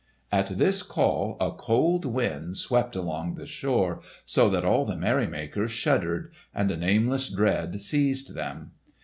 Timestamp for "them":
8.33-8.71